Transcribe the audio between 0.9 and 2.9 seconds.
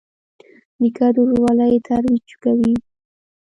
د ورورولۍ ترویج کوي.